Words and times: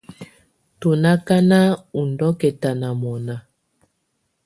Tù 0.79 0.89
na 1.01 1.09
akanà 1.17 1.59
wù 1.95 2.01
ndɔ̀kɛ̀ta 2.09 2.69
nà 2.79 2.89
mɔ̀na. 3.01 3.35